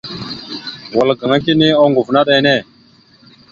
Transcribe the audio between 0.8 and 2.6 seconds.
Wal gaŋa kini oŋgov naɗ enne.